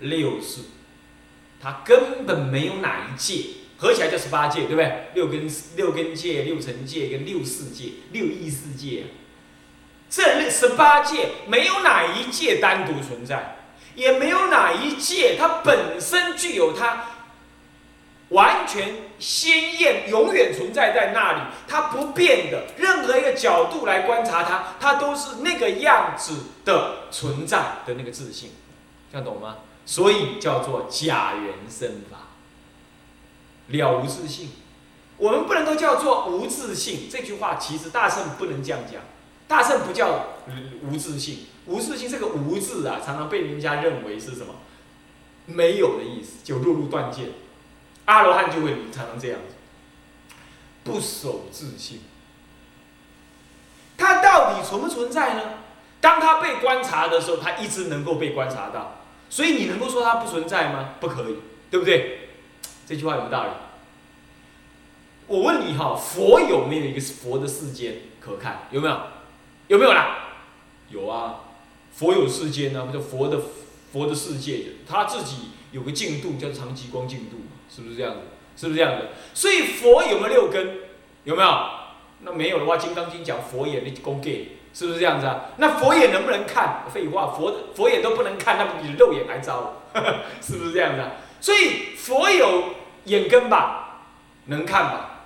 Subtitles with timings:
[0.00, 0.60] 六世，
[1.60, 3.44] 它根本没有哪一界，
[3.76, 5.08] 合起来叫十八界，对不对？
[5.14, 9.06] 六根六根界、六尘界跟六世界、六意世界，
[10.08, 13.56] 这十八界没有哪一界单独存在，
[13.94, 17.04] 也没有哪一界它本身具有它
[18.30, 22.66] 完全鲜艳、永远存在在那里，它不变的。
[22.76, 28.50] 任何一个角度来观察它，它都是那个样子的存在的那个自信，
[29.10, 29.56] 这样懂吗？
[29.88, 32.18] 所以叫做假缘生法，
[33.68, 34.50] 了无自性。
[35.16, 37.08] 我们不能够叫做无自性。
[37.10, 39.00] 这句话其实大圣不能这样讲，
[39.48, 40.26] 大圣不叫
[40.82, 41.46] 无自性。
[41.64, 44.56] 无自性这个无字啊，常常被人家认为是什么？
[45.46, 47.30] 没有的意思，就落入断见。
[48.04, 49.54] 阿罗汉就会常常这样子，
[50.84, 52.00] 不守自性。
[53.96, 55.42] 它到底存不存在呢？
[55.98, 58.96] 当它被观察的时候，它一直能够被观察到。
[59.30, 60.94] 所以你能够说它不存在吗？
[61.00, 61.36] 不可以，
[61.70, 62.28] 对不对？
[62.86, 63.50] 这句话有没有道理？
[65.26, 68.66] 我问你哈，佛有没有一个佛的世间可看？
[68.70, 68.98] 有没有？
[69.68, 70.28] 有没有啦？
[70.90, 71.40] 有啊，
[71.92, 73.38] 佛有世间呢，叫佛的
[73.92, 77.36] 佛的世界，他自己有个净度叫长极光净度
[77.70, 78.20] 是不是这样子？
[78.56, 79.08] 是不是这样子？
[79.34, 80.78] 所以佛有没有六根？
[81.24, 81.48] 有没有？
[82.22, 84.57] 那没有的话，《金刚经》讲佛眼的功给。
[84.78, 85.46] 是不是这样子啊？
[85.56, 86.84] 那佛眼能不能看？
[86.94, 89.82] 废话，佛佛眼都不能看，那不比肉眼还糟？
[90.40, 91.10] 是不是这样子啊？
[91.40, 94.04] 所以佛有眼根吧，
[94.44, 95.24] 能看吧，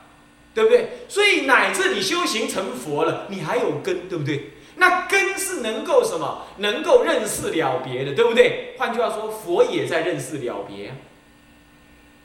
[0.55, 1.01] 对不对？
[1.07, 4.53] 所以乃至你修行成佛了，你还有根，对不对？
[4.77, 6.47] 那根是能够什么？
[6.57, 8.75] 能够认识了别的，对不对？
[8.79, 10.95] 换句话说，佛也在认识了别，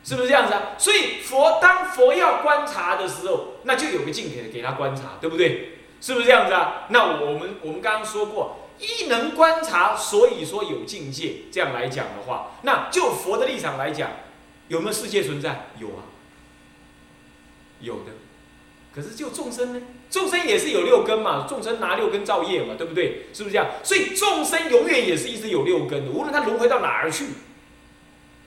[0.02, 0.62] 是不是这样子啊？
[0.78, 5.74] 所以佛当佛要观察的时候，那就有个镜给给他观察，对不对？
[6.00, 6.86] 是不是这样子啊？
[6.90, 11.38] 那我们我们刚刚说过，一能观察，所以说有境界。
[11.52, 14.12] 这样来讲的话，那就佛的立场来讲，
[14.68, 15.70] 有没有世界存在？
[15.80, 16.06] 有啊，
[17.82, 18.12] 有的。
[18.94, 19.82] 可是就众生呢？
[20.10, 23.28] 众生也是有六根嘛，众生拿六根造业嘛，对不对？
[23.34, 23.68] 是不是这样？
[23.84, 27.26] 所以众生永远也是一直有六根的，无论他轮回到哪儿去，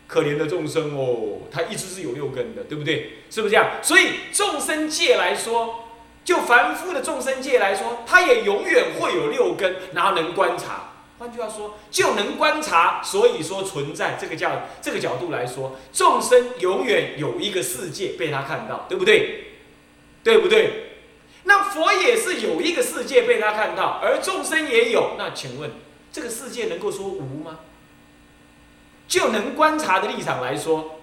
[0.07, 3.19] 可怜的众生哦，他一直是有六根的，对不对？
[3.29, 3.79] 是不是这样？
[3.83, 5.90] 所以众生界来说。
[6.31, 10.93] 就凡夫的众生界来说，他也永远会有六根，然后能观察。
[11.19, 19.55] 换句话说，就能观察，所以说存在这个叫这个角度来说，众生永远有一个世界被他看到，对不对？
[20.23, 21.01] 对不对？
[21.43, 25.17] 那佛也是有一个世界被他看到，而众生也有。
[25.19, 25.69] 那请问，
[26.13, 27.59] 这个世界能够说无吗？
[29.09, 31.01] 就能观察的立场来说，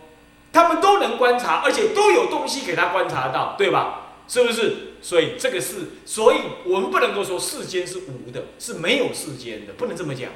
[0.53, 4.03] 他们都能观察，而且都有东西给他观察到，对吧？
[4.27, 4.95] 是不是？
[5.01, 10.31] 所以这个是，所以我们不能够说世间是无的，是没有世间的，不能这么讲。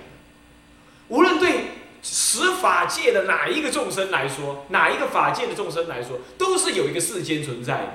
[1.10, 1.72] 无论对
[2.02, 7.94] 十法界的哪一个众生来说，哪一个法界的众生来说，都是有一个世间存在的，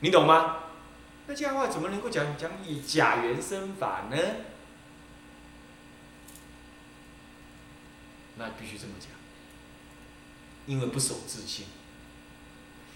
[0.00, 0.56] 你懂吗？
[1.26, 4.16] 那这样的话，怎么能够讲讲以假缘生法呢？
[8.36, 9.08] 那必须这么讲，
[10.66, 11.64] 因为不守自性，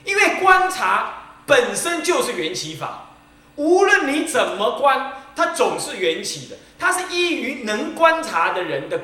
[0.04, 1.20] 因为观察。
[1.46, 3.10] 本身就是缘起法，
[3.56, 6.56] 无论你怎么观，它总是缘起的。
[6.78, 9.00] 它是依于能观察的人的，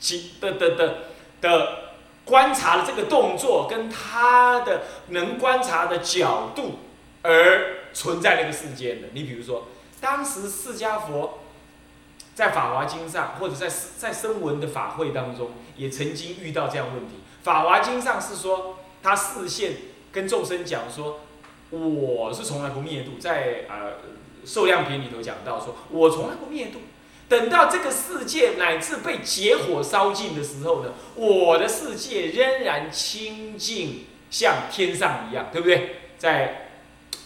[0.00, 0.98] 其的的的
[1.42, 1.78] 的
[2.24, 6.78] 观察的这个动作，跟他的能观察的角度
[7.22, 9.08] 而存在那个世间的。
[9.12, 9.68] 你比如说，
[10.00, 11.40] 当时释迦佛
[12.34, 17.16] 在《法华经》上，或者在在声闻的法会当中，也曾经遇到这样问题。
[17.44, 19.74] 《法华经》上是说，他视线
[20.12, 21.20] 跟众生讲说。
[21.70, 23.94] 我是从来不灭度，在呃
[24.44, 26.80] 受量品里头讲到说，我从来不灭度。
[27.28, 35.96] 等到这个世界乃至被劫火烧尽的时候呢，我的世界仍然清净，像天上一样，对不对？
[36.18, 36.68] 在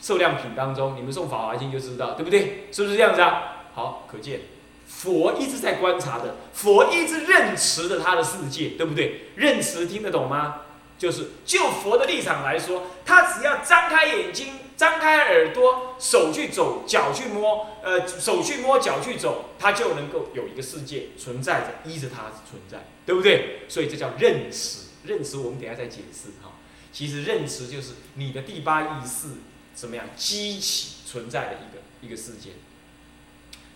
[0.00, 2.68] 受量品当中，你们诵法华经就知道，对不对？
[2.72, 3.66] 是不是这样子啊？
[3.74, 4.40] 好，可见
[4.88, 9.26] 佛一直在观察的，佛一直认识的他的世界，对不对？
[9.36, 10.62] 认识听得懂吗？
[11.00, 23.60] 就是就佛的立场来说，他只要张开眼睛、张开耳朵、手去走、脚去摸，呃，手去摸、脚去走，他就能够有一个世界存在着，依着他存在，对不对？
[23.66, 24.88] 所以这叫认识。
[25.04, 26.52] 认识我们等下再解释哈。
[26.92, 29.28] 其实认识就是你的第八意识
[29.74, 32.50] 怎么样激起存在的一个一个世界，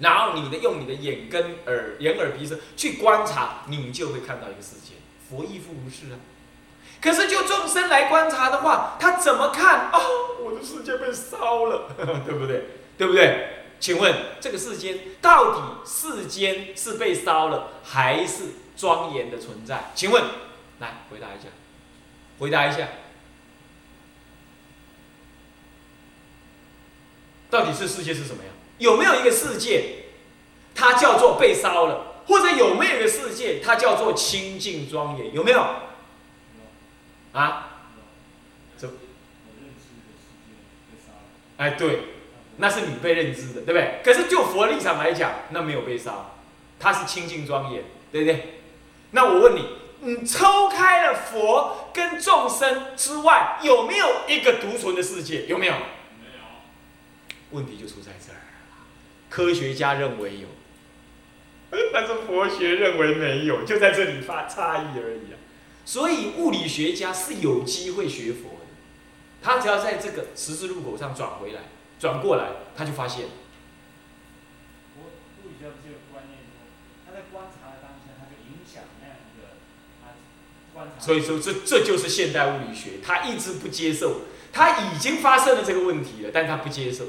[0.00, 4.96] 然后你的用你的眼跟、耳、眼耳鼻舌去观察，你就会看到一个世界。
[5.26, 6.20] 佛亦复如是啊。
[7.04, 9.90] 可是就众生来观察的话，他怎么看？
[9.92, 10.00] 哦，
[10.40, 11.88] 我的世界被烧了，
[12.24, 12.64] 对不对？
[12.96, 13.66] 对不对？
[13.78, 19.90] 请问这个世间到底世间是被烧了，还是庄严的存在。
[19.94, 20.24] 请问，
[20.78, 21.48] 来回答一下，
[22.38, 22.88] 回答一下，
[27.50, 28.54] 到底是世界是什么样？
[28.78, 30.06] 有没有一个世界，
[30.74, 35.34] 它叫做被烧了，或者有没有一个世界，它叫做清净庄严？
[35.34, 35.62] 有没有？
[37.34, 37.68] 啊？
[38.78, 38.90] 这？
[41.58, 42.00] 哎，对，
[42.56, 44.00] 那是你被认知的，对不对？
[44.02, 46.30] 可是就佛立场来讲，那没有被杀，
[46.80, 48.60] 他是清净庄严，对不对？
[49.10, 49.68] 那我问你，
[50.00, 55.46] 你抽开了佛跟众生之外，有没有一个独存的世界？
[55.46, 55.74] 有没有？
[57.50, 58.38] 问题就出在这儿
[59.30, 60.48] 科学家认为有，
[61.92, 65.38] 但是佛学认为没有，就在这里发差异而已啊。
[65.84, 68.66] 所以物理学家是有机会学佛的，
[69.42, 71.62] 他只要在这个十字路口上转回来、
[72.00, 73.26] 转过来，他就发现。
[74.96, 75.04] 我
[75.44, 76.64] 物理学不是有观念说，
[77.04, 79.58] 他在观察的当下，他就影响那样一个
[80.02, 80.08] 他
[80.72, 81.04] 观察。
[81.04, 84.22] 所以说，这这就是现代物理学，他一直不接受，
[84.52, 87.04] 他已经发生了这个问题了，但他不接受。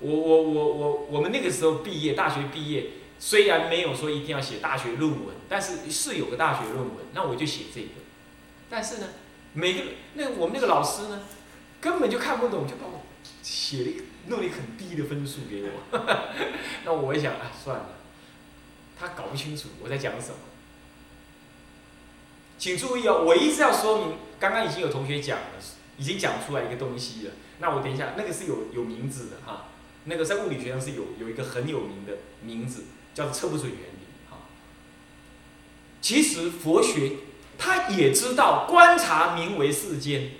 [0.00, 2.86] 我我我我我们那个时候毕业，大学毕业，
[3.18, 7.88] 虽然没有说一定要写大学论文，但是是有个大学论文，那我就写这个。
[8.68, 9.08] 但是呢，
[9.52, 9.80] 每个
[10.14, 11.22] 那我们那个老师呢，
[11.80, 13.02] 根本就看不懂，就把我
[13.42, 15.70] 写了一个弄了一个很低的分数给我。
[16.84, 17.88] 那我一想啊，算了，
[18.98, 20.36] 他搞不清楚我在讲什么。
[22.58, 25.46] 请注意哦，我一直要说明，刚刚已经有同学讲了，
[25.98, 27.32] 已经讲出来一个东西了。
[27.58, 29.66] 那我等一下，那个是有有名字的哈。
[30.04, 32.12] 那个在物理学上是有有一个很有名的
[32.42, 32.84] 名字，
[33.14, 34.06] 叫测不准原理。
[34.30, 34.38] 哈，
[36.02, 37.12] 其实佛学
[37.56, 40.32] 他也知道观察名为世间。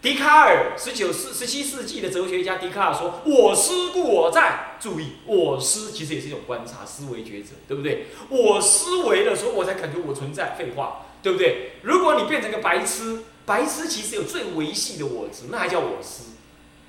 [0.00, 8.06] 笛卡尔十九世十七世纪的哲学家笛卡尔说：“我思故我在。”注意，我思其实也是一种观察、思维、抉择，对不对？
[8.28, 10.54] 我思维的时候，我才感觉我存在。
[10.56, 11.72] 废话，对不对？
[11.82, 16.26] 如果你变成个白痴，白痴其实有最维系的我执，那还叫我思？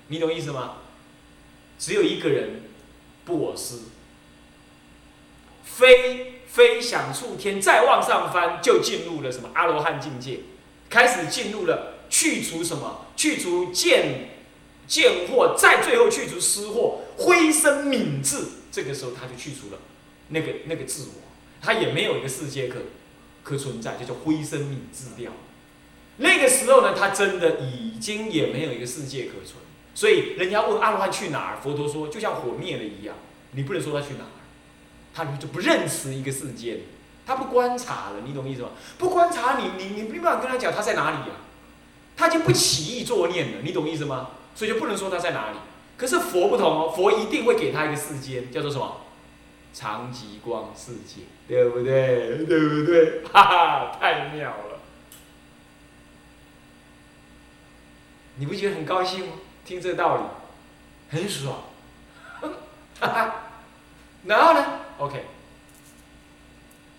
[0.09, 0.75] 你懂意思吗？
[1.79, 2.69] 只有一个人
[3.25, 3.85] 不我思，
[5.75, 10.39] 飞飞想触天，再往上翻就进入了什么阿罗汉境界，
[10.89, 13.06] 开始进入了去除什么？
[13.16, 14.30] 去除见
[14.88, 18.38] 见惑，再最后去除思惑，灰身泯智。
[18.71, 19.80] 这个时候他就去除了
[20.30, 21.21] 那个那个自我，
[21.62, 22.80] 他也没有一个世界可
[23.44, 25.31] 可存在，就叫灰身泯智掉。
[26.18, 29.63] 那个时候呢，他真的已经也没有一个世界可存。
[29.94, 33.15] 所以人家问阿罗汉去哪儿，佛陀说就像火灭了一样，
[33.51, 34.31] 你不能说他去哪儿，
[35.25, 36.81] 他就不认识一个世界，
[37.25, 38.69] 他不观察了，你懂意思吗？
[38.98, 41.36] 不观察你，你你没办法跟他讲他在哪里呀，
[42.16, 44.30] 他就不起意作念了，你懂意思吗？
[44.56, 45.57] 所以就不能说他在哪里。
[45.98, 49.01] 可是佛不同哦，佛一定会给他一个世间，叫做什么？
[49.74, 52.45] 长极光世界，对不对？
[52.45, 53.22] 对不对？
[53.31, 54.80] 哈哈，太妙了，
[58.38, 59.33] 你不觉得很高兴吗？
[59.65, 60.24] 听这个道理，
[61.12, 61.56] 很爽，
[63.00, 63.36] 哈哈。
[64.25, 65.25] 然后呢？OK，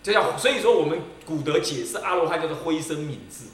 [0.03, 3.45] 这叫所以说我们古德解释阿罗汉叫做灰身泯智，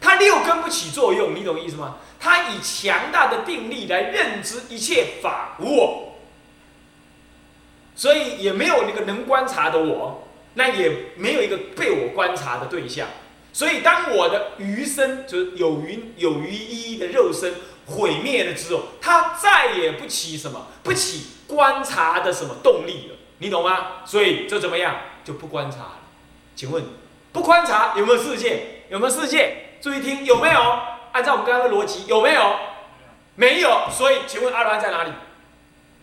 [0.00, 1.96] 他六根不起作用，你懂意思吗？
[2.20, 6.14] 他以强大的定力来认知一切法我，
[7.96, 13.08] 所以也没有那个能观察的我，那也没有一个被我观察的对象。
[13.52, 17.54] 所以当我的余身就是有余有余一的肉身。
[17.88, 24.02] 毁灭了之后，他再也不起什么，不起观察的什么动力了，你懂吗？
[24.04, 25.92] 所以这怎么样就不观察了？
[26.54, 26.84] 请问，
[27.32, 28.84] 不观察有没有世界？
[28.88, 29.76] 有没有世界？
[29.80, 30.58] 注意听，有没有？
[31.12, 32.56] 按照我们刚刚的逻辑，有没有？
[33.34, 33.88] 没有。
[33.90, 35.10] 所以，请问阿罗汉在哪里？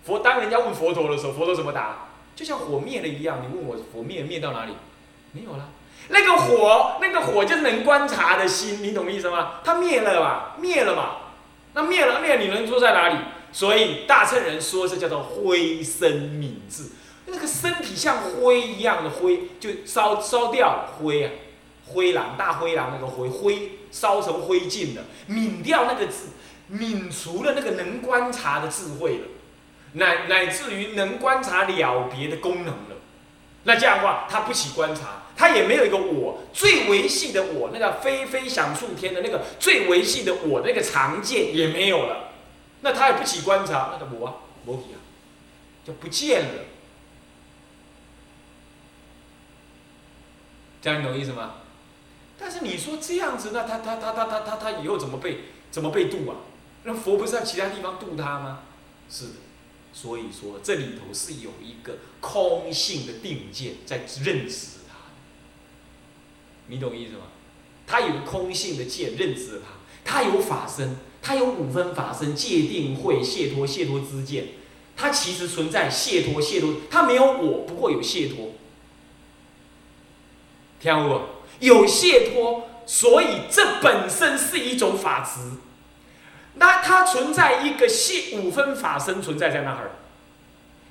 [0.06, 2.10] 佛当人家问佛陀的时候，佛陀怎么答？
[2.36, 4.74] 就像火灭了一样，你问我火灭灭到哪里？
[5.32, 5.70] 没有了。
[6.10, 9.54] 那个火，那个火就是能观察的心，你懂意思吗？
[9.64, 10.52] 它灭了嘛？
[10.58, 11.16] 灭了嘛？
[11.74, 13.18] 那灭了灭了，你能说在哪里？
[13.52, 16.12] 所以大乘人说这叫做灰身
[16.42, 16.90] 泯智，
[17.26, 21.32] 那个身体像灰一样的灰，就烧烧掉灰啊，
[21.88, 26.28] 灰狼大灰狼那个灰灰烧成灰烬了，泯掉那个智，
[26.72, 29.28] 泯除了那个能观察的智慧了，
[29.94, 32.98] 乃乃至于能观察了别的功能了。
[33.64, 42.32] 那这样的话，他不起观察，他也没有一个我最维系的我，那个飞飞想触天的那个最维系的我那个常见也没有了，
[42.82, 44.34] 那他也不起观察，那个我啊，
[44.66, 45.00] 我体啊，
[45.88, 46.66] 就不见了。
[50.84, 51.54] 这样你懂意思吗？
[52.38, 56.36] 但是你说这样子，那他他他他他他他以后怎么被怎么被度啊？
[56.84, 58.60] 那佛不是在其他地方度他吗？
[59.10, 59.32] 是的，
[59.94, 64.96] 所以说这里头是有一个空性的定见在认识它，
[66.68, 67.28] 你懂意思吗？
[67.88, 69.70] 它有空性的见认识它，
[70.04, 74.48] 它有法身，它有五分法身，界定会解脱，解脱之见，
[74.98, 78.53] 它其实存在解脱，解脱，它没有我，不过有解脱。
[80.84, 81.22] 听不？
[81.60, 85.40] 有解脱，所以这本身是一种法执。
[86.56, 89.92] 那它存在一个系五分法身存在在那儿，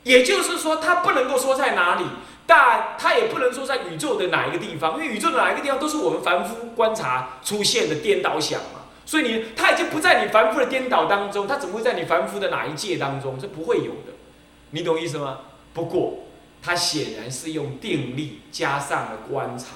[0.02, 2.06] 也就是说，它不能够说在哪里，
[2.46, 8.80] 但它也不能说在宇宙的哪一个地方，因为宇宙的哪一个地方都是我们凡夫观察出现的颠倒想嘛。
[9.04, 13.38] 所以你它已经不在你凡夫的颠倒当中，它怎么会在你凡夫的哪一界当中？
[13.38, 14.14] 是不会有的，
[14.70, 15.40] 你懂意思吗？
[15.74, 16.24] 不过
[16.62, 19.66] 它显然是用定力加上了观察，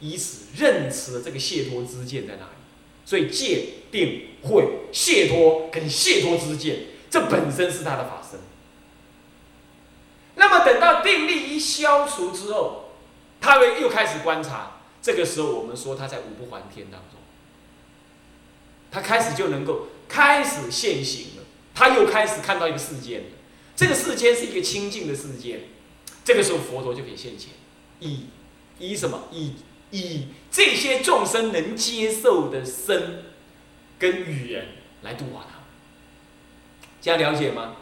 [0.00, 2.50] 以此认识了这个解脱之见在哪里。
[3.04, 8.38] 所以戒定慧解脱跟解脱之见，这本身是他的法身。
[10.36, 12.90] 那么等到定力一消除之后，
[13.40, 14.76] 他会又开始观察。
[15.02, 17.18] 这个时候，我们说他在五不还天当中，
[18.92, 21.42] 他开始就能够开始现行了。
[21.74, 23.24] 他又开始看到一个世间，
[23.74, 25.62] 这个世间是一个清净的世间。
[26.24, 27.54] 这个时候，佛陀就可以现前，
[27.98, 28.26] 以
[28.78, 29.54] 以什么以。
[29.90, 33.24] 以这些众生能接受的身
[33.98, 34.68] 跟语言
[35.02, 35.58] 来度化他，
[37.00, 37.76] 这样了解吗？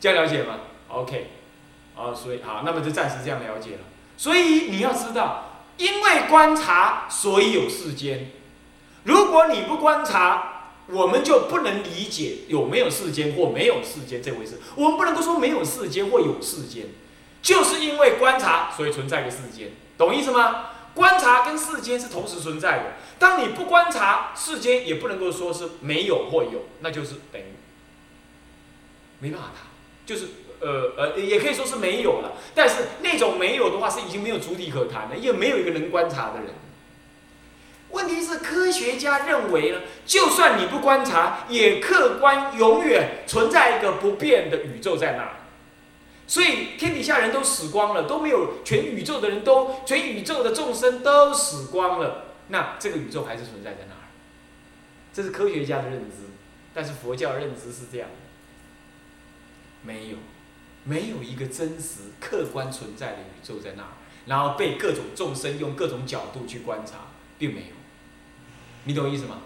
[0.00, 1.26] 这样了解吗？OK，
[1.96, 3.78] 啊，所以好，那么就暂时这样了解了。
[4.16, 8.30] 所以你要知道，因为观察，所以有世间。
[9.04, 14.60] 如果你不观察，我们就不能理解有没有世间或没有世间这回事。
[14.74, 16.86] 我们不能够说没有世间或有世间，
[17.42, 20.66] 就是因为观察，所以存在个世间，懂意思吗？
[20.98, 22.84] 观察跟世间是同时存在的。
[23.20, 27.54] 当你不观察世间，也不能够说是没有或有，那就是等于
[29.20, 29.66] 没办法谈，
[30.04, 30.26] 就是
[30.60, 32.32] 呃呃，也可以说是没有了。
[32.52, 36.48] 但是那种没有的话，是已经没有主体可谈了，因为没有一个能观察的人。
[37.90, 45.47] 问题是科学家认为呢，就算你不观察，也客观永远存在一个不变的宇宙在那。
[46.28, 54.12] 所以天底下人都死光了，都没有全宇宙的人都全宇宙的众生都死光了，那这个宇宙还是存在在那儿。
[55.10, 56.26] 这是科学家的认知，
[56.74, 58.14] 但是佛教认知是这样的：
[59.82, 60.18] 没有，
[60.84, 63.88] 没有一个真实客观存在的宇宙在那儿，
[64.26, 67.06] 然后被各种众生用各种角度去观察，
[67.38, 67.74] 并没有。
[68.84, 69.38] 你懂意思吗？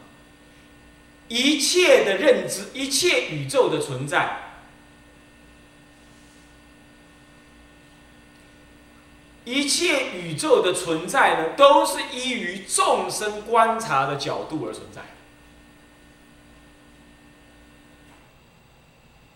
[1.29, 4.51] 一切的认知，一切宇宙的存在。
[9.44, 15.02] 一切宇宙的存在呢，都是依于众生观察的角度而存在。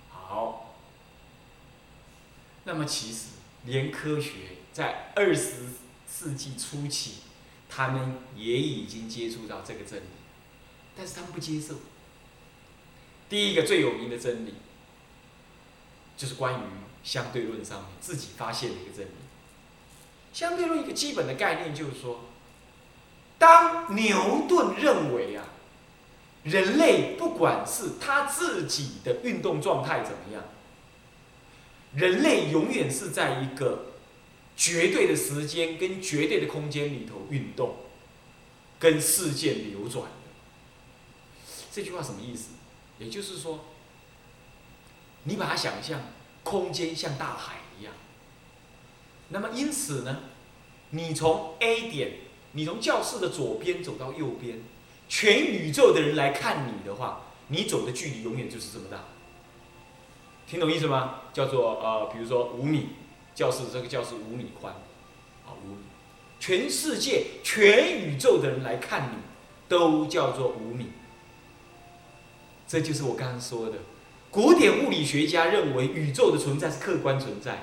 [0.08, 0.76] 好，
[2.64, 3.30] 那么其实
[3.64, 4.30] 连科学
[4.72, 5.64] 在二十
[6.08, 7.22] 世纪初期，
[7.68, 10.06] 他们也已经接触到这个真理，
[10.96, 11.74] 但是他们不接受。
[13.28, 14.54] 第一个最有名的真理，
[16.16, 16.64] 就是关于
[17.02, 19.10] 相对论上面自己发现的一个真理。
[20.36, 22.20] 相对论一个基本的概念就是说，
[23.38, 25.42] 当牛顿认为啊，
[26.44, 30.44] 人类不管是他自己的运动状态怎么样，
[31.94, 33.86] 人类永远是在一个
[34.58, 37.76] 绝对的时间跟绝对的空间里头运动，
[38.78, 40.10] 跟事件流转的。
[41.72, 42.48] 这句话什么意思？
[42.98, 43.60] 也就是说，
[45.22, 45.98] 你把它想象
[46.44, 47.54] 空间像大海。
[49.28, 50.20] 那么因此呢，
[50.90, 52.12] 你从 A 点，
[52.52, 54.60] 你从教室的左边走到右边，
[55.08, 59.04] 全宇宙的人来看你的话，你走的距离永远就是这么大。
[60.46, 61.22] 听懂意思吗？
[61.32, 62.90] 叫做呃，比如说五米，
[63.34, 64.72] 教室这个教室五米宽，
[65.44, 65.78] 啊五米，
[66.38, 69.18] 全世界全宇宙的人来看你，
[69.68, 70.86] 都叫做五米。
[72.68, 73.78] 这就是我刚刚说的，
[74.30, 77.58] 古典物理学家认为宇宙的存在是客观存在。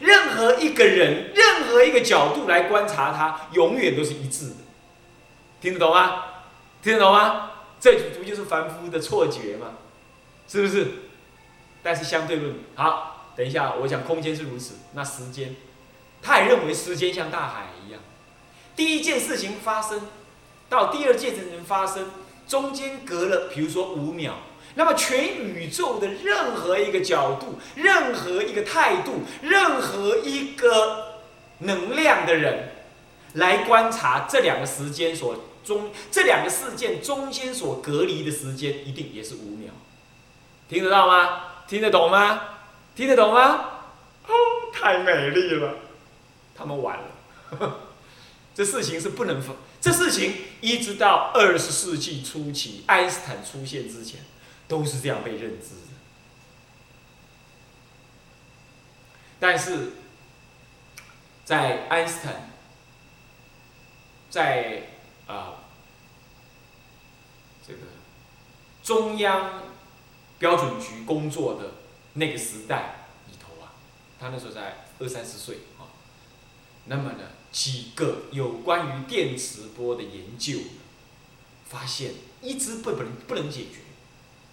[0.00, 4.54] 任何一个人，任何一个角度来观察它，永远都是一致的。
[5.60, 6.24] 听得懂吗？
[6.82, 7.50] 听得懂吗？
[7.80, 9.68] 这不就是凡夫的错觉吗？
[10.48, 10.86] 是不是？
[11.82, 15.54] 但是相对论，好，等一下，我讲空间是如此，那时间，
[16.20, 18.00] 他也认为时间像大海一样，
[18.74, 20.08] 第一件事情发生，
[20.68, 22.10] 到第二件事情发生，
[22.48, 24.34] 中间隔了，比如说五秒。
[24.78, 31.24] 那么，全宇宙的任何一个角度、任何一个态度、任何一个
[31.58, 32.68] 能量的人，
[33.34, 39.72] 来观察这两个时间所中这两个事件中间所隔离的时间，一定也是五秒。
[40.68, 41.40] 听得到吗？
[41.66, 42.40] 听得懂吗？
[42.94, 43.70] 听得懂吗？
[44.28, 44.32] 哦，
[44.72, 45.74] 太美丽了，
[46.56, 47.78] 他们完了。
[48.54, 54.20] 这事情是不能分，这事情一直到二十世纪初期，爱因斯坦出现之前，
[54.68, 55.80] 都是这样被认知的。
[59.40, 59.92] 但是，
[61.44, 62.50] 在爱因斯坦，
[64.28, 64.82] 在
[65.26, 65.54] 啊
[67.66, 67.80] 这个
[68.82, 69.62] 中央
[70.38, 71.72] 标准局工作的
[72.14, 73.72] 那个时代里头啊，
[74.18, 75.86] 他那时候才二三十岁啊，
[76.86, 80.58] 那么呢，几个有关于电磁波的研究，
[81.68, 83.78] 发现一直不能不能解决，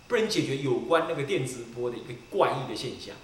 [0.08, 3.16] 不能解决有关那个电磁波的一个怪异的现象。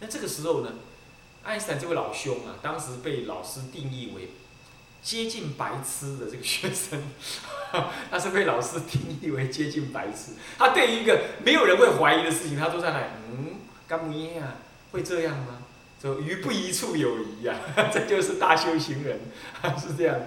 [0.00, 0.72] 那这个时候呢，
[1.44, 4.30] 爱因斯坦这位老兄啊，当时被老师定义为
[5.00, 7.00] 接近白痴的这个学生，
[8.10, 10.32] 他是被老师定义为接近白痴。
[10.58, 12.98] 他对于一个没有人会怀疑的事情，他都在那，
[13.30, 14.56] 嗯，干不耶啊？
[14.90, 15.58] 会这样吗？
[16.02, 17.54] 就于不一处有疑呀，
[17.94, 19.20] 这就是大修行人，
[19.78, 20.26] 是这样子。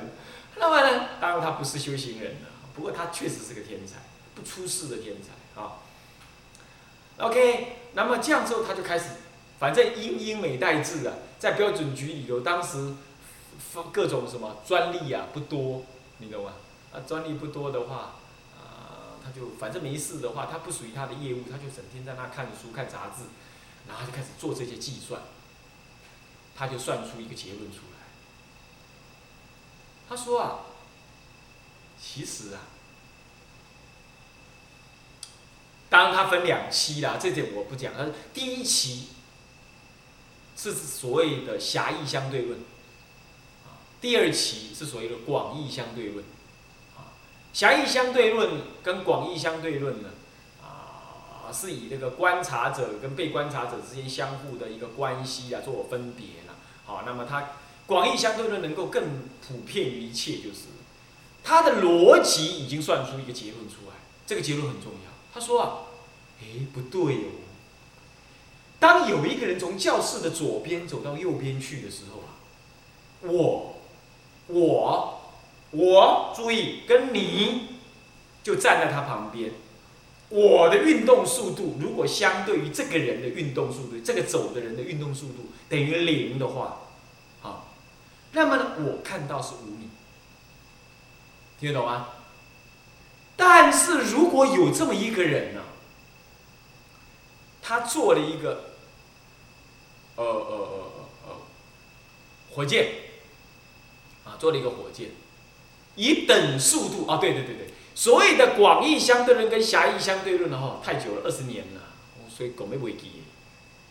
[0.58, 3.96] 那么呢，当然他不是修行人了，不过他确实是个天才，
[4.36, 5.80] 不出世的天才啊。
[7.18, 9.06] OK，那么这样之后他就开始。
[9.58, 12.94] 反正英英美代制啊，在标准局里头，当时
[13.94, 15.84] 各种什么专利啊不多，
[16.18, 16.52] 你懂吗？
[16.92, 18.16] 啊，专利不多的话，
[18.54, 23.24] 啊，他就反正没事的话，他不属于他的业务，他就整天在那看书看杂志，
[23.88, 25.22] 然后就开始做这些计算，
[26.54, 27.96] 他就算出一个结论出来。
[30.10, 30.60] 他说啊，
[32.06, 32.62] 其实啊，
[35.90, 39.08] 当然它分两期啦，这点我不讲，他第一期。
[40.58, 42.58] 是所谓的狭义相对论，
[43.66, 46.24] 啊，第二期是所谓的广义相对论，
[46.96, 47.12] 啊，
[47.52, 50.12] 狭义相对论跟广义相对论呢，
[50.64, 57.50] 啊，是以这个观察者跟被观察者之间相互的一个关系啊做分别了，好，那么它
[57.86, 60.68] 广义相对论能够更普遍于一切，就是
[61.46, 65.12] 他的逻辑已经算出一个结论出来，这个结论很重要。
[65.32, 65.80] 他说啊，
[66.42, 67.30] 哎，不对哦。
[68.80, 72.34] 当有一个人从教室的左边走到右边去的时候啊，
[73.22, 73.76] 我，
[74.48, 75.22] 我，
[75.72, 77.78] 我，注意，跟你
[78.44, 79.52] 就站在他旁边，
[80.30, 86.82] 我的运动速度如果相对于这个人的运动速度，这个走的人的运动速度等于零的话，
[87.42, 87.74] 好，
[88.34, 89.90] 那么呢，我看到是五米，
[91.60, 92.10] 听得懂吗？
[93.38, 95.62] 但是如果有这么一个人呢？
[97.62, 98.76] 他做了一个，
[100.16, 100.92] 呃呃呃
[101.28, 101.36] 呃，
[102.52, 102.94] 火箭，
[104.24, 105.10] 啊，做了一个火箭，
[105.96, 111.82] 以等速度啊，对对对对，所谓的广义相对论跟狭义相对论的话，太久了，二十年了，
[112.30, 113.24] 所以狗没危机。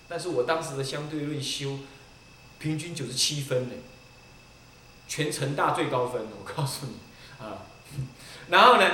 [0.09, 1.81] 但是我当时的相对论修，
[2.61, 3.75] 平均九十七分呢，
[5.09, 6.93] 全成大最高分，我告诉你
[7.41, 7.67] 啊，
[8.49, 8.91] 然后呢，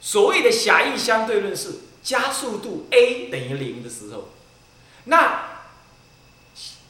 [0.00, 1.80] 所谓的狭义相对论是。
[2.04, 4.28] 加速度 a 等于零的时候，
[5.04, 5.62] 那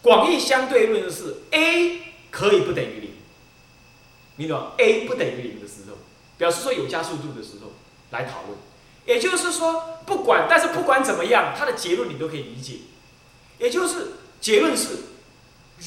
[0.02, 2.02] 广义相对论是 a
[2.32, 3.10] 可以不等于零，
[4.34, 5.98] 明懂 a 不等于零的时候，
[6.36, 7.74] 表示说有加速度的时候
[8.10, 8.58] 来讨论。
[9.06, 12.78] 也就是说，不管，但是不管怎么样，它的结论你都可以理解。
[13.60, 14.98] 也就是结论是，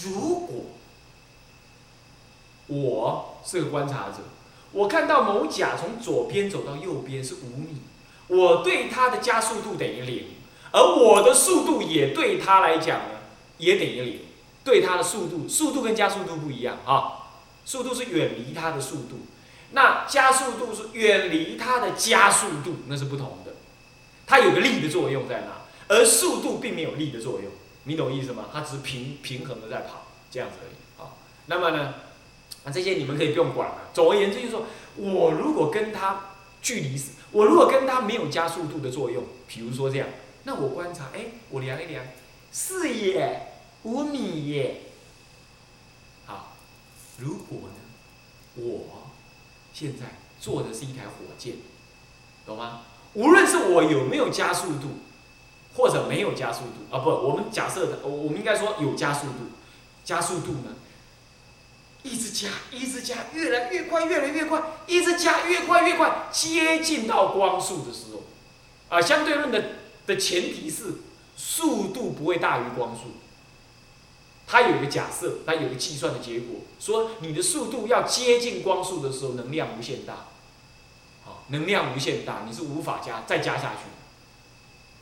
[0.05, 0.67] 如果
[2.67, 4.17] 我是个观察者，
[4.73, 7.77] 我看到某甲从左边走到右边是五米。
[8.27, 10.25] 我对它的加速度等于零，
[10.71, 13.19] 而我的速度也对它来讲呢，
[13.57, 14.19] 也等于零。
[14.65, 17.31] 对它的速度，速度跟加速度不一样啊，
[17.63, 19.19] 速度是远离它的速度，
[19.71, 23.53] 那加速度是远离它的加速度，那是不同的。
[24.25, 27.49] 它有个力的作用在哪，而速度并没有力的作用，
[27.86, 28.47] 你懂意思吗？
[28.51, 31.15] 它只是平平衡的在跑，这样子而已啊。
[31.45, 31.93] 那么呢，
[32.71, 33.89] 这些你们可以不用管了。
[33.93, 36.21] 总而言之就是说，我如果跟它
[36.62, 37.01] 距离。
[37.34, 40.08] 我如果跟它没有加速度的作用，比如说这样，
[40.45, 42.06] 那我观察，哎，我量一量，
[42.53, 43.49] 四耶，
[43.84, 44.77] 五米耶。
[46.25, 46.56] 好，
[47.17, 49.10] 如果呢，我
[49.73, 50.06] 现在
[50.39, 51.56] 坐的是一台火箭，
[52.45, 52.84] 懂吗？
[53.13, 54.99] 无论是我有没有加速度，
[55.75, 59.51] 或者没有加速度，啊不，我们假设的，我们应该说有加速度，
[60.06, 60.73] 加速度呢？
[62.38, 68.23] 加，一直加，越来越快，越来越快，一直加，越快越快，接近到光速的时候，
[68.95, 69.63] 啊，相对论的
[70.06, 70.84] 的前提是
[71.36, 73.13] 速度不会大于光速。
[74.45, 80.28] 它有一个假设，它有一个计算的结果，说你的速度要接近光速的时候，能量无限大，
[81.26, 83.89] 好，能量无限大，你是无法加再加下去。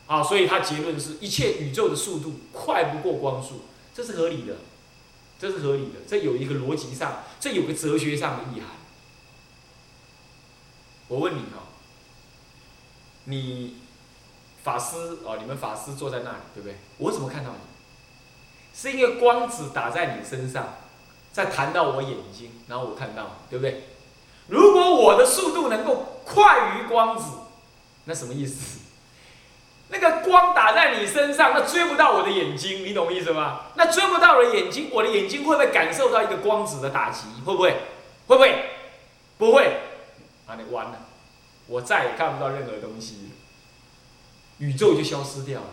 [0.08, 3.62] 啊，所以他结论是一切宇宙的速度快不过光速，
[3.94, 4.56] 这是合理的，
[5.40, 8.70] 这是合理的，这有一个逻辑上，这有个哲学上的意涵。
[11.08, 11.70] 我问你哦，
[13.26, 13.78] 你
[14.64, 16.78] 法师哦，你们法师坐在那里，对不对？
[16.98, 17.58] 我怎么看到你？
[18.74, 20.76] 是因为光子打在你身上，
[21.32, 23.84] 再弹到我眼睛，然后我看到，对不对？
[24.48, 27.26] 如果我的速度能够快于光子，
[28.06, 28.80] 那什么意思？
[29.90, 33.62] 那个光打在你身上，那追不到我的眼睛，你懂我意思吗？
[33.76, 37.28] 那追不到我的眼睛，我的眼睛会不会感受到一个光子的打击？
[37.46, 37.70] 会不会？
[38.28, 38.66] 会不会？
[39.38, 39.78] 不会。
[40.48, 41.00] 啊，你完了，
[41.68, 43.30] 我再也看不到任何东西，
[44.58, 45.68] 宇宙就消失掉了。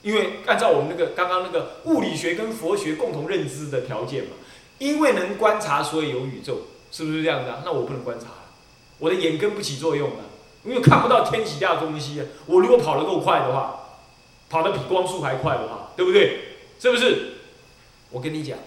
[0.00, 4.30] 因为按照我们那个刚刚那个物理学跟佛学共同认知的条件嘛，
[4.78, 7.62] 因为能观察，所以有宇宙，是不是这样的？
[7.64, 8.42] 那我不能观察了，
[8.98, 10.24] 我的眼根不起作用了。
[10.64, 13.80] 因为看不到天底下的东西，我如果跑得够快的话，
[14.48, 16.56] 跑得比光速还快的话，对不对？
[16.78, 17.34] 是不是？
[18.10, 18.58] 我跟你讲，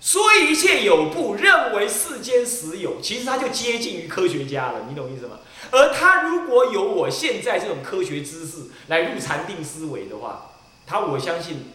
[0.00, 5.38] 说一切有不认为世间实有，其实他就接近于科学家了，你懂意思吗？
[5.70, 10.50] 而他如果有我现在这种科学知识来入禅定思维的话，
[10.86, 11.66] 他我相信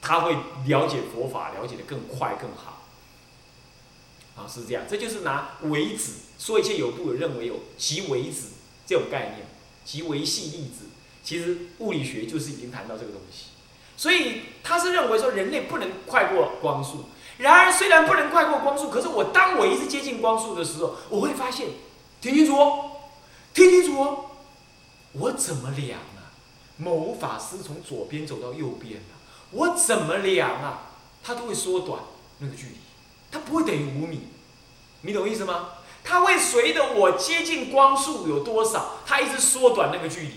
[0.00, 2.86] 他会了解佛法，了解的更快更好。
[4.36, 8.48] 啊，是这样，这就是拿为子说一切有部有认为有即为子
[8.86, 9.46] 这种概念，
[9.84, 10.86] 即为系粒子。
[11.22, 13.48] 其实物理学就是已经谈到这个东西，
[13.94, 17.04] 所以他是认为说人类不能快过光速。
[17.36, 21.68] 然而虽然不能快过光速，可是我当我一直接近光速的时候，我会发现，
[22.22, 22.90] 听清楚哦，
[23.52, 24.24] 听清楚哦，
[25.12, 26.32] 我怎么量啊？
[26.78, 29.16] 某法师从左边走到右边了，
[29.50, 30.92] 我怎么量啊？
[31.22, 32.00] 他都会缩短
[32.38, 32.72] 那个距离。
[33.30, 34.22] 它不会等于五米，
[35.02, 35.68] 你懂意思吗？
[36.02, 40.34] 它会随着我接近光速有多少，它一直缩短那个距离。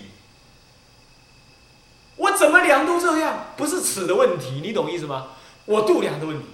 [2.16, 5.28] 我怎么量都这样，不是尺的问题，你懂意思吗？
[5.64, 6.46] 我度量的问题，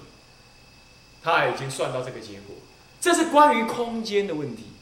[1.22, 2.56] 他已经算到这个结果，
[3.00, 4.72] 这是关于空间的问题，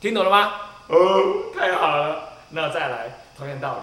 [0.00, 0.52] 听懂了吗？
[0.88, 3.80] 哦，太好了，那再来同样道理，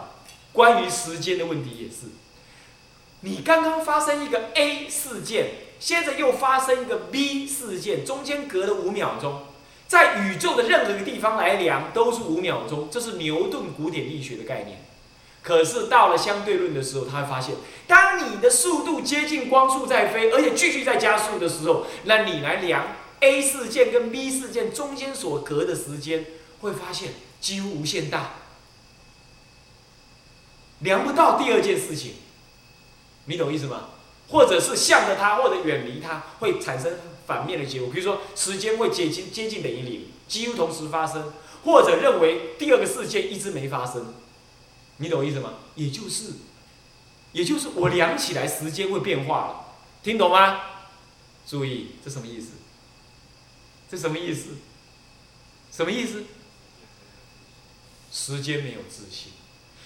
[0.51, 2.07] 关于时间的问题也是，
[3.21, 5.51] 你刚刚发生一个 A 事件。
[5.83, 9.41] 接着又发生一个 B 事件，中间隔了五秒钟，
[9.93, 14.83] 在宇宙的任何一个地方来量都是五秒钟，这是牛顿古典力学的概念。
[15.43, 17.53] 可是到了相对论的时候，他会发现，
[17.85, 22.87] 当你的速度接近光速在飞，而且继续在加速的时候，那你来量
[23.19, 26.25] A 事件跟 B 事件中间所隔的时间，
[26.61, 28.31] 会发现几乎无限大，
[30.79, 32.15] 量不到第二件事情，
[33.25, 33.89] 你懂意思吗？
[34.29, 36.93] 或者是向着它，或者远离它，会产生
[37.25, 37.89] 反面的结果。
[37.89, 41.31] 比如说，时间会接近接近等于零，几乎同时发生；
[41.63, 44.13] 或者认为第二个事件一直没发生。
[44.97, 45.53] 你懂我意思吗？
[45.75, 46.33] 也就是，
[47.31, 49.65] 也就是我量起来时间会变化了，
[50.03, 50.59] 听懂吗？
[51.47, 52.51] 注意，这什么意思？
[53.89, 54.49] 这什么意思？
[55.71, 56.23] 什么意思？
[58.11, 59.33] 时间没有自信。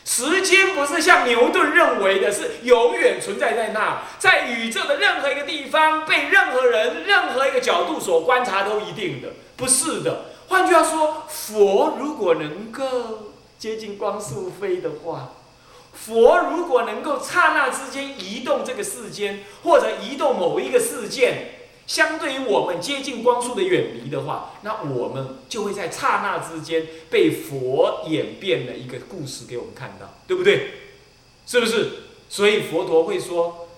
[0.07, 10.27] 时间不是像牛顿认为的，是永远存在在那，在宇宙的任何一个地方，被任何人、任何一个角度所观察都一定的，不是的。
[10.47, 15.33] 换句话说，佛如果能够接近光速飞的话，
[15.93, 21.56] 佛如果能够刹那之间移动这个世间，或者移动某一个事件。
[21.88, 30.73] 相对于我们接近光速的远离的话，那我们就会在刹那之间被佛演变了一个故事给我们看到，对不对？
[31.45, 32.04] 是不是？
[32.30, 33.69] 所以佛陀会说，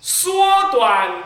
[0.00, 1.24] 缩短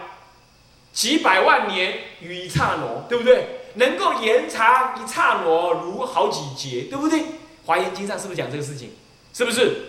[0.95, 3.61] 几百万年于一刹那，对不对？
[3.75, 7.23] 能够延长一刹那如好几劫，对不对？
[7.67, 8.93] 华严经上是不是讲这个事情？
[9.35, 9.89] 是不是？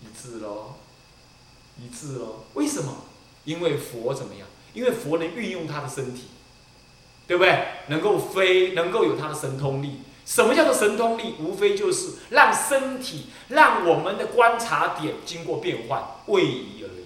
[0.00, 0.74] 一致喽，
[1.78, 2.44] 一致喽。
[2.54, 2.96] 为什么？
[3.44, 4.48] 因为佛怎么样？
[4.74, 6.28] 因为佛能运用他的身体，
[7.26, 7.66] 对不对？
[7.88, 10.00] 能够飞，能够有他的神通力。
[10.24, 11.34] 什么叫做神通力？
[11.40, 17.04] 无非就是让身体，让我们的观察点经过变换、位移而已，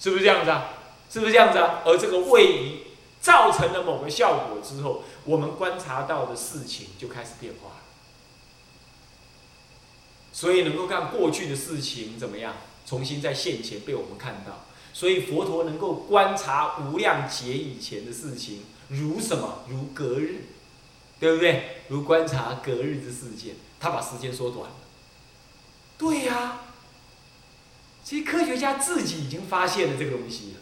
[0.00, 0.70] 是不是这样子啊？
[1.08, 1.82] 是不是这样子啊？
[1.84, 2.82] 而这个位移
[3.20, 7.72] 造成了某个效果之后，我们观察到的事情就开始变化。
[10.32, 14.65] 所以能够让过去的事情怎么样，重新在现前被我们看到。
[14.96, 19.58] 所以佛陀能够观察无量劫以前的事情，如什么？
[19.68, 20.36] 如隔日，
[21.20, 21.82] 对不对？
[21.88, 24.76] 如观察隔日之事件，他把时间缩短了。
[25.98, 26.60] 对呀，
[28.02, 30.60] 其实科学家自己已经发现了这个东西了。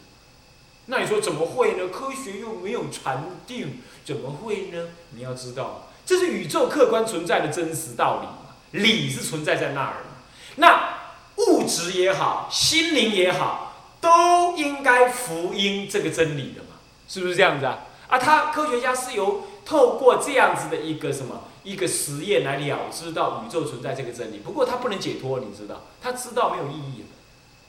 [0.87, 1.87] 那你说怎么会呢？
[1.87, 4.89] 科学又没有禅定，怎么会呢？
[5.11, 8.53] 你要知道，这是宇宙客观存在的真实道理嘛。
[8.71, 10.03] 理是存在在那儿
[10.57, 10.97] 那
[11.37, 13.64] 物质也好，心灵也好，
[14.05, 17.79] 都应该福音这个真理的嘛，是不是这样子啊？
[18.07, 24.37] 啊，他科学家是由透过这样子的一个什么一个实验来了知到宇宙存在这个真理。
[24.37, 27.05] 不过他不能解脱，你知道，他知道没有意义，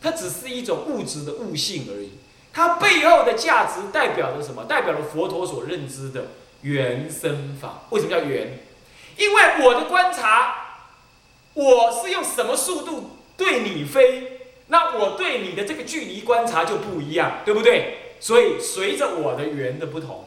[0.03, 2.11] 它只是一种物质的悟性而已。
[2.53, 4.65] 它背后的价值代表着什么？
[4.65, 6.27] 代表了佛陀所认知的
[6.61, 7.85] 原生法。
[7.89, 8.59] 为什么叫原？
[9.17, 10.83] 因为我的观察，
[11.55, 14.36] 我是用什么速度对你飞，
[14.69, 17.99] 那我对你的这个距离观察就不一样，对不对？
[18.19, 20.25] 所以随着我的圆的不同，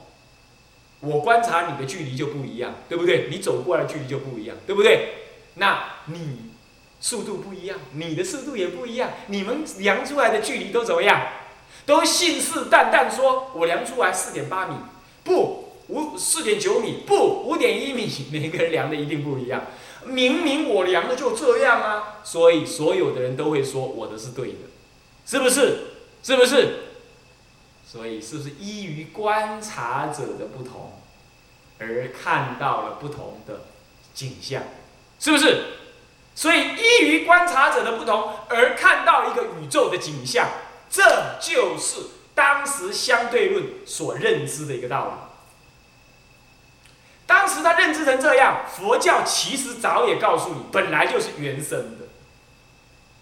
[1.01, 3.27] 我观察你的距离就不一样，对不对？
[3.29, 5.09] 你走过来距离就不一样，对不对？
[5.55, 6.51] 那你
[7.01, 11.21] 速度不一样，你的速度也不一样，你们量出来的距离都怎么样？
[11.85, 14.75] 都信誓旦旦说，我量出来四点八米，
[15.23, 19.63] 不五四点九米，不五点一米， 每个人量的一定不一样。
[20.09, 24.57] 明明我量的就这样啊，所以所有的人都会说我的是对的，
[25.25, 25.77] 是不是？
[26.21, 26.79] 是不是？
[27.85, 28.49] 所以是不是？
[28.59, 30.93] 依于观察者的不同，
[31.79, 33.61] 而看到了不同的
[34.13, 34.63] 景象？
[35.19, 35.63] 是不是？
[36.35, 40.47] 所以依于观察者的不同而看到一个宇宙的景象。
[40.89, 41.03] 这
[41.39, 42.01] 就是
[42.33, 45.28] 当时相对论所认知的一个道理。
[47.39, 52.05] 当时他认知成这样，佛教其实早也告诉你，本来就是原生的，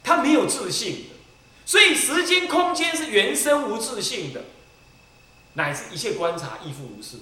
[0.03, 1.15] 他没有自信的，
[1.67, 4.45] 所以时间空间是原生无自信的，
[5.53, 7.17] 乃至一切观察亦复如是。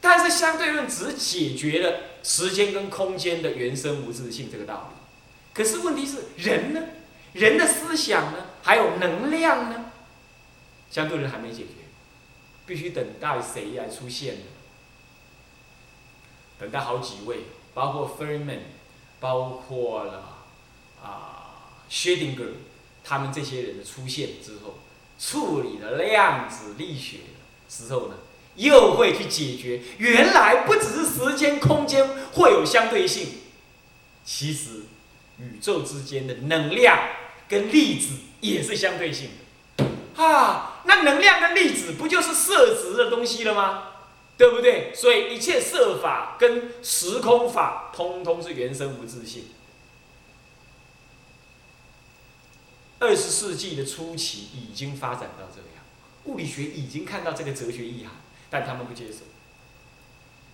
[0.00, 4.96] 但是相对论只解决了时间跟空间的原生无自信这个道理，
[5.54, 6.82] 可是问题是人呢？
[7.34, 8.46] 人的思想呢？
[8.64, 9.92] 还有能量呢？
[10.90, 11.86] 相对论还没解决，
[12.66, 14.42] 必须等待谁来出现呢？
[16.58, 18.60] 等待好几位，包括 Feynman，
[19.20, 20.44] 包括了
[21.02, 22.52] 啊 Schrödinger，
[23.04, 24.78] 他们这些人的出现之后，
[25.18, 27.18] 处理了量子力学
[27.68, 28.14] 之后呢，
[28.54, 33.28] 又会去解决原来不只是时间空间会有相对性，
[34.24, 34.82] 其实
[35.38, 36.98] 宇宙之间的能量。
[37.48, 39.30] 跟粒子也是相对性
[39.76, 39.84] 的，
[40.20, 43.84] 啊，那能量跟粒子不就是色值的东西了吗？
[44.36, 44.94] 对不对？
[44.94, 49.46] 所以一切色法跟时空法，通通是原生无自性。
[52.98, 55.84] 二十世纪的初期已经发展到这样，
[56.24, 58.12] 物理学已经看到这个哲学意涵，
[58.48, 59.20] 但他们不接受，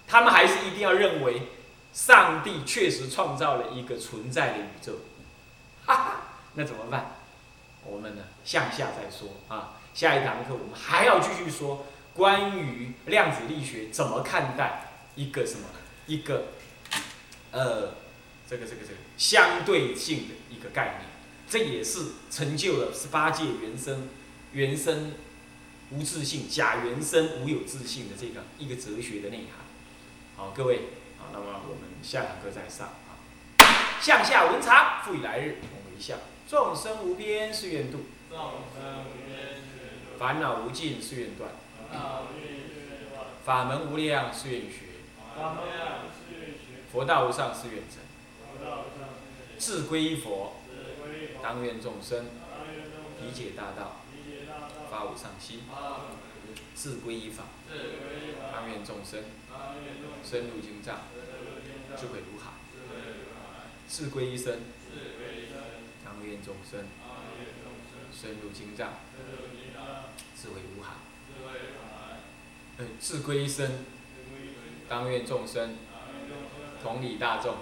[0.06, 1.42] 他们还是一定要认为
[1.92, 4.92] 上帝确实创造了一个存在的宇宙，
[5.86, 6.16] 哈哈。
[6.54, 7.16] 那怎么办？
[7.84, 9.76] 我们呢向下再说啊。
[9.94, 15.66] 下一堂课我们还要继续说关于量子力学怎么看待一个什么
[16.06, 16.48] 一个
[17.50, 17.94] 呃
[18.48, 21.10] 这个这个这个相对性的一个概念。
[21.48, 24.08] 这也是成就了十八界原生
[24.52, 25.12] 原生
[25.90, 29.60] 无自性假原生无有自性的这个一个哲学的内涵。
[30.34, 30.76] 好，各位
[31.18, 33.20] 啊，那么我们下堂课再上啊。
[34.00, 36.16] 向下文长，复以来日，我们一下。
[36.48, 38.00] 众生无边誓愿度，
[40.18, 41.50] 烦恼无尽誓愿断，
[43.44, 44.78] 法门无量是愿学，
[46.92, 47.98] 佛道无上是愿成，
[49.58, 50.54] 自归依佛，
[51.42, 52.26] 当愿众生。
[53.24, 54.00] 理解大道，
[54.90, 55.60] 发无上心，
[56.74, 57.44] 自归依法，
[58.52, 59.22] 当愿众生。
[60.24, 61.02] 深入经藏，
[61.96, 62.50] 智慧如海，
[63.86, 64.60] 自归依身。
[66.24, 66.86] 愿众生。
[68.12, 68.88] 深入经藏，
[70.36, 70.94] 智慧如海。
[72.98, 73.84] 自归一生，
[74.88, 75.76] 当愿众生
[76.82, 77.54] 同理大众，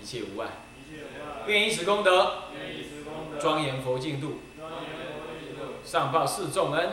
[0.00, 0.48] 一切无碍。
[1.46, 2.44] 愿以此功德，
[3.40, 4.40] 庄严佛净土，
[5.84, 6.90] 上报四重恩，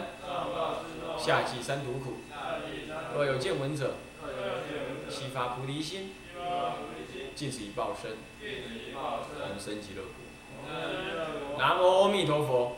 [1.17, 2.17] 下济三途苦。
[3.13, 3.95] 若有见闻者，
[5.09, 6.13] 悉发菩提心，
[7.35, 10.13] 尽此一报身，同生极乐国。
[11.57, 12.77] 南无阿弥陀佛。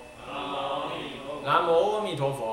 [1.44, 2.51] 南无阿弥陀佛。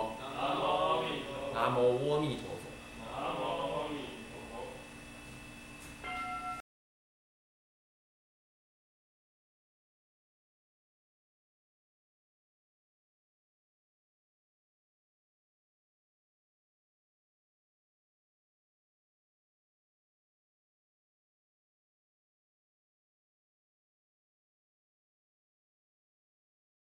[1.59, 2.58] 南无阿弥陀。